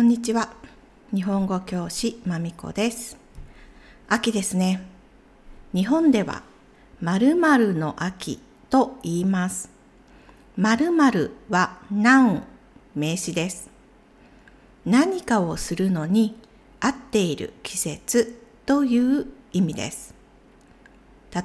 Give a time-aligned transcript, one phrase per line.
[0.00, 0.48] こんにちは。
[1.14, 3.18] 日本語教師まみこです。
[4.08, 4.82] 秋ですね。
[5.74, 6.42] 日本では
[7.02, 8.40] 〇〇の秋
[8.70, 9.68] と言います。
[10.56, 12.42] 〇〇はナウン、
[12.94, 13.68] 名詞です。
[14.86, 16.34] 何かをするのに
[16.80, 20.14] 合っている季節という意味です。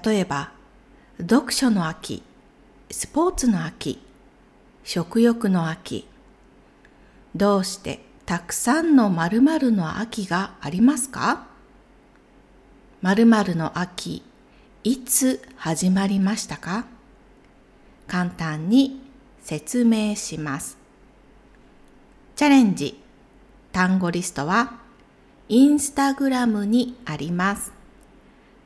[0.05, 0.53] 例えば、
[1.17, 2.23] 読書の秋、
[2.89, 3.99] スポーツの秋、
[4.85, 6.07] 食欲の秋。
[7.35, 11.45] どうしてたくさんの〇〇の秋がありますか？
[13.03, 14.23] 〇〇の秋、
[14.83, 16.85] いつ始まりましたか？
[18.07, 18.99] 簡単に
[19.43, 20.75] 説明します。
[22.35, 22.99] チャレンジ、
[23.71, 24.79] 単語リストは
[25.47, 27.71] インスタグラムにあります。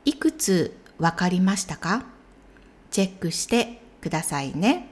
[0.06, 2.04] いくつわかりましたか？
[2.90, 4.88] チェックしてくださいね。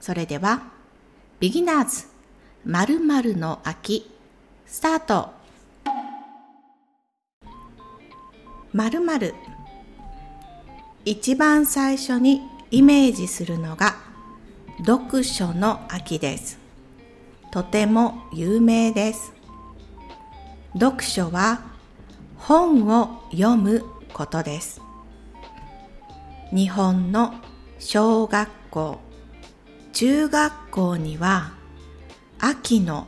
[0.00, 0.62] それでは、
[1.38, 2.06] ビギナーズ
[2.66, 4.10] 〇〇の秋
[4.66, 5.30] スタート。
[8.74, 9.34] 〇〇。
[11.06, 13.96] 一番最初にイメージするのが
[14.84, 16.58] 読書の秋です。
[17.50, 19.32] とても有名です。
[20.74, 21.62] 読書は
[22.36, 24.82] 本を読むことです。
[26.52, 27.32] 日本の
[27.78, 29.00] 小学校
[29.94, 31.58] 中学校には
[32.40, 33.06] 秋の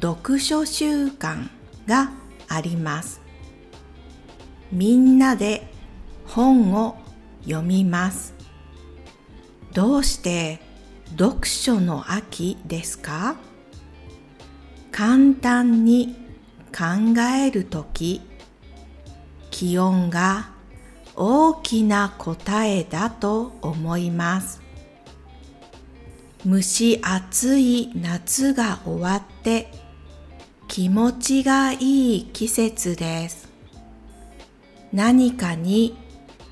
[0.00, 1.48] 読書習慣
[1.86, 2.12] が
[2.48, 3.20] あります。
[4.70, 5.72] みんなで
[6.26, 6.96] 本を
[7.42, 8.34] 読みます。
[9.72, 10.60] どうして
[11.18, 13.36] 読書の秋ですか？
[14.92, 16.14] 簡単に
[16.72, 18.20] 考えるとき、
[19.50, 20.50] 気温が
[21.16, 24.59] 大きな答えだと思います。
[26.46, 29.70] 蒸し暑い夏が終わって
[30.68, 33.48] 気持ちがいい季節です。
[34.92, 35.96] 何かに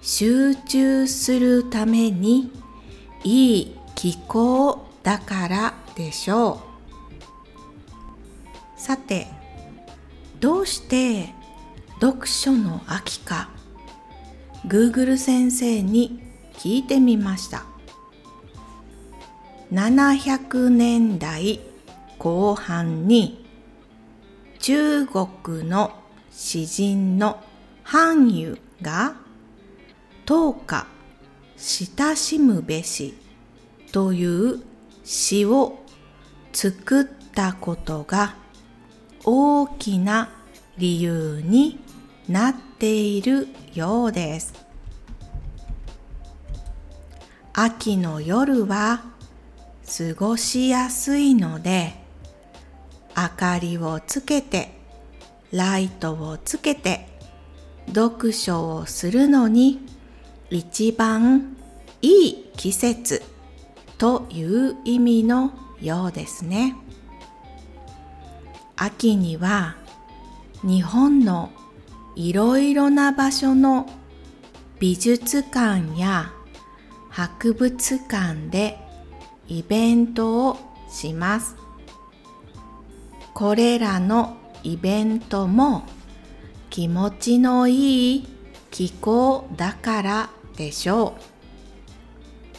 [0.03, 2.53] 集中するために
[3.25, 6.61] いい気候だからでしょ
[8.77, 8.81] う。
[8.81, 9.27] さて、
[10.39, 11.33] どうして
[12.01, 13.49] 読書の秋か
[14.67, 16.23] Google 先生に
[16.55, 17.78] 聞いてみました。
[19.73, 21.61] 700年代
[22.19, 23.45] 後半に
[24.59, 25.93] 中国の
[26.31, 27.43] 詩人の
[27.85, 29.15] 韓愈が
[30.25, 30.87] 当家
[31.57, 33.15] 親しむべし
[33.93, 34.63] という
[35.05, 35.79] 詩を
[36.53, 37.05] 作っ
[37.35, 38.37] たことが
[39.25, 40.31] 大きな
[40.79, 41.79] 理由に
[42.29, 44.55] なっているようです。
[47.53, 49.18] 秋の夜は
[49.89, 51.95] 過ごしやすいので
[53.17, 54.71] 明かりをつけて
[55.51, 57.09] ライトをつけて
[57.95, 59.81] 読書をするのに
[60.51, 61.57] 一番
[62.03, 63.23] いい季節
[63.97, 66.77] という意味のようですね。
[68.77, 69.77] 秋には
[70.63, 71.51] 日本の
[72.15, 73.89] いろいろな場所の
[74.79, 76.31] 美術館や
[77.09, 78.88] 博物館で
[79.49, 80.59] イベントを
[80.91, 81.57] します。
[83.35, 85.85] これらのイベントも
[86.71, 88.29] 気持ちのいい
[88.71, 91.39] 気候だからでしょう。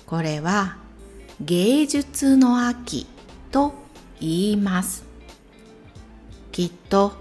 [0.05, 0.77] これは
[1.41, 3.05] 芸術の秋
[3.51, 3.73] と
[4.19, 5.05] 言います。
[6.51, 7.13] きっと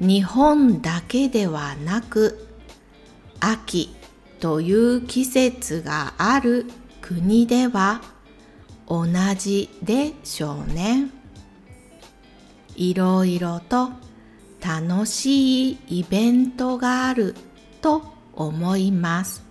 [0.00, 2.48] 日本だけではなく
[3.40, 3.94] 秋
[4.40, 6.66] という季節がある
[7.00, 8.00] 国では
[8.88, 9.06] 同
[9.38, 11.10] じでしょうね。
[12.76, 13.90] いろいろと
[14.60, 17.34] 楽しいイベントがある
[17.80, 18.02] と
[18.34, 19.42] 思います。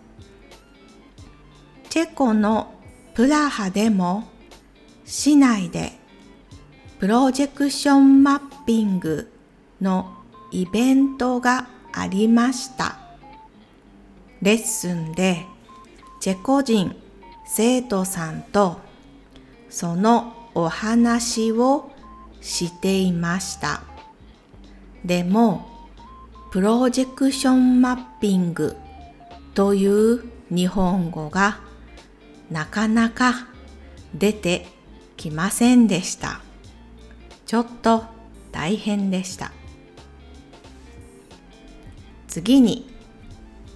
[1.90, 2.74] チェコの
[3.14, 4.28] プラハでも
[5.06, 5.94] 市内で
[7.00, 9.32] プロジェクションマッピング
[9.82, 10.14] の
[10.52, 12.98] イベントがありました。
[14.42, 15.46] レッスンで
[16.20, 16.96] チェコ人
[17.48, 18.80] 生徒さんと
[19.76, 21.92] そのお話を
[22.40, 23.84] していました。
[25.04, 25.68] でも、
[26.50, 28.78] プロジェクションマッピング
[29.54, 31.60] という日本語が
[32.50, 33.48] なかなか
[34.14, 34.66] 出て
[35.18, 36.40] きませんでした。
[37.46, 38.06] ちょっと
[38.54, 39.52] 大変でした。
[42.30, 42.90] 次に、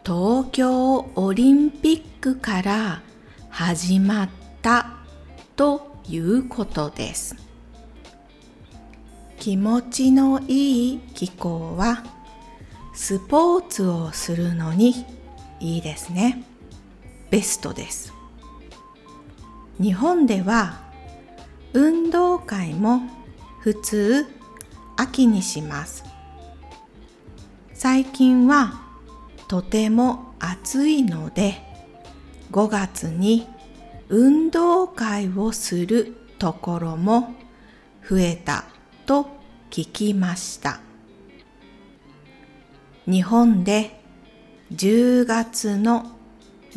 [0.05, 3.01] 東京オリンピックから
[3.49, 4.29] 始まっ
[4.61, 4.91] た
[5.55, 7.35] ということです。
[9.39, 12.03] 気持ちのいい気候は
[12.93, 14.93] スポーツをするのに
[15.59, 16.43] いいですね。
[17.29, 18.13] ベストです。
[19.81, 20.81] 日本では
[21.73, 23.01] 運動会も
[23.61, 24.25] 普通
[24.97, 26.03] 秋にします。
[27.73, 28.81] 最近は
[29.47, 31.61] とても暑いので
[32.51, 33.47] 5月に
[34.09, 37.35] 運動会をするところも
[38.09, 38.65] 増えた
[39.05, 39.27] と
[39.69, 40.79] 聞きました。
[43.05, 43.98] 日本で
[44.71, 46.11] 10月の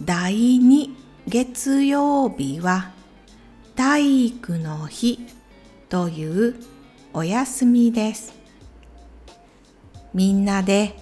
[0.01, 0.89] 第2
[1.29, 2.91] 月曜日は
[3.77, 5.27] 体育の日
[5.91, 6.55] という
[7.13, 8.33] お休みです。
[10.15, 10.99] みんなで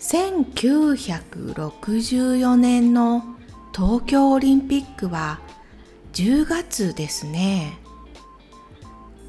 [0.00, 3.22] ？1964年の
[3.72, 5.38] 東京オリンピックは
[6.12, 7.78] 10月ですね。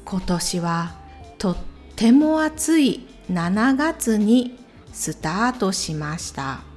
[0.04, 0.96] 今年は
[1.38, 1.56] とっ
[1.94, 4.58] ても暑い7月に
[4.92, 6.67] スタートしました。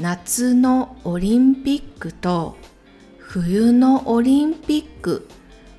[0.00, 2.56] 夏のオリンピックと
[3.18, 5.28] 冬のオリンピック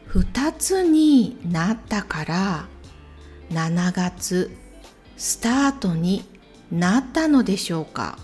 [0.10, 2.68] 2つになったから
[3.50, 4.56] 7月
[5.18, 6.24] スタートに
[6.72, 8.18] なったのでしょうか。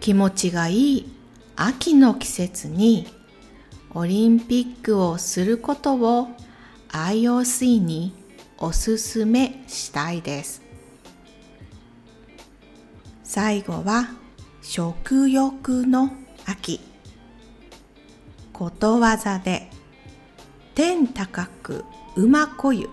[0.00, 1.12] 気持ちがいい
[1.56, 3.08] 秋の季節に
[3.94, 6.28] オリンピックをすることを
[6.90, 8.14] IOC に
[8.58, 10.62] おすすめしたいです。
[13.24, 14.10] 最後は
[14.68, 16.10] 食欲の
[16.44, 16.80] 秋
[18.52, 19.70] ことわざで
[20.74, 21.84] 天高く
[22.16, 22.88] 馬こゆ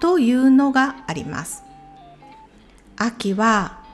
[0.00, 1.62] というのがあります。
[2.96, 3.84] 秋は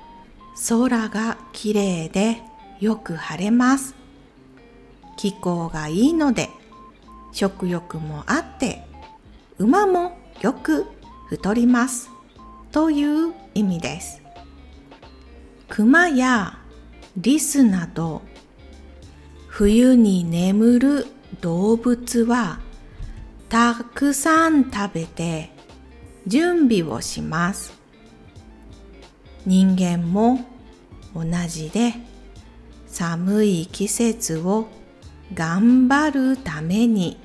[0.68, 2.42] 空がきれいで
[2.78, 3.96] よく晴れます。
[5.16, 6.48] 気候がいいので
[7.32, 8.86] 食欲もあって
[9.58, 10.86] 馬もよく
[11.26, 12.08] 太ります
[12.70, 14.22] という意味です。
[15.68, 16.60] 熊や
[17.16, 18.22] リスなど
[19.48, 21.06] 冬に眠る
[21.40, 22.60] 動物は
[23.48, 25.50] たくさん食べて
[26.26, 27.72] 準備をします。
[29.46, 30.44] 人間も
[31.14, 31.94] 同じで
[32.86, 34.66] 寒い季節を
[35.32, 37.18] 頑張るために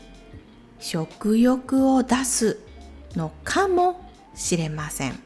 [0.79, 2.59] 食欲を出す
[3.15, 5.19] のかもしれません。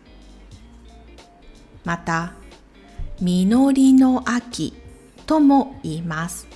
[1.83, 2.33] また、
[3.21, 4.73] 実りの秋
[5.25, 6.47] とも言います。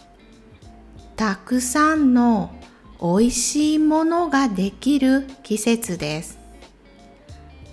[1.16, 2.52] たくさんの
[3.02, 6.38] 美味しいものができる季節です。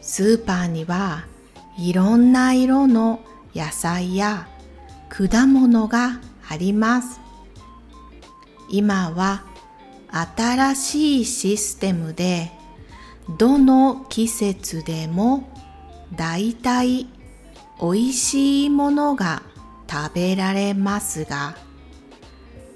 [0.01, 1.25] スーパーには
[1.79, 3.21] いろんな色の
[3.55, 4.49] 野菜や
[5.09, 7.21] 果物があります。
[8.69, 9.45] 今は
[10.37, 12.53] 新しいシステムで
[13.39, 15.49] どの季節でも
[16.15, 17.09] だいたい
[17.81, 19.43] 美味しいものが
[19.91, 21.57] 食べられますが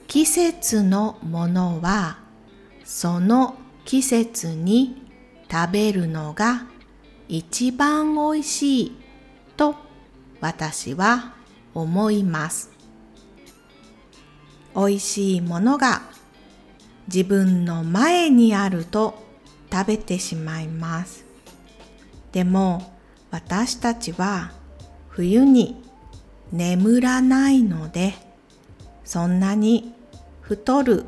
[0.07, 2.19] 季節のものは
[2.85, 5.07] その季節に
[5.50, 6.66] 食べるのが
[7.28, 8.97] 一番おいしい
[9.57, 9.76] と
[10.40, 11.35] 私は
[11.75, 12.71] 思います。
[14.75, 16.02] おいしいものが
[17.07, 19.19] 自分の前にあると
[19.73, 21.25] 食べてしまいます。
[22.33, 22.97] でも
[23.30, 24.52] 私たちは
[25.21, 25.77] 冬に
[26.50, 28.15] 眠らないので
[29.05, 29.93] そんなに
[30.41, 31.05] 太る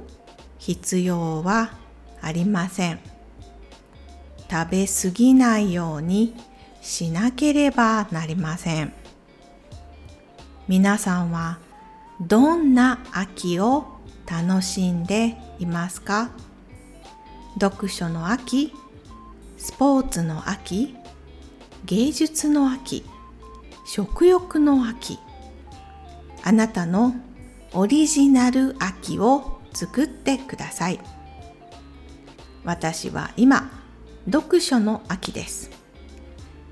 [0.59, 1.71] 必要は
[2.21, 3.01] ありません。
[4.51, 6.35] 食べ過ぎないように
[6.83, 8.93] しなければなりません。
[10.69, 11.59] 皆さんは
[12.21, 13.87] どんな秋を
[14.31, 16.33] 楽しんでいますか？
[17.59, 18.75] 読書の秋、
[19.57, 20.95] スポーツの秋、
[21.87, 23.07] 芸術の秋、
[23.85, 25.19] 食欲の秋、
[26.45, 27.15] あなたの
[27.73, 31.01] オリジナル秋を作ってください。
[32.65, 33.71] 私は今、
[34.31, 35.71] 読書の秋です。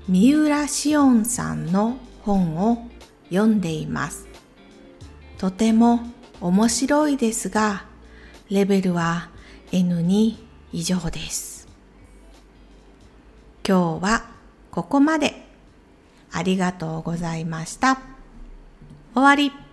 [0.07, 2.87] 三浦紫音さんの本を
[3.29, 4.27] 読んでいます。
[5.37, 6.01] とても
[6.39, 7.85] 面白いですが、
[8.49, 9.29] レベルは
[9.71, 10.35] N2
[10.71, 11.67] 以上です。
[13.67, 14.25] 今日は
[14.71, 15.50] ここまで。
[16.31, 17.99] ありがとうございました。
[19.13, 19.70] 終わり。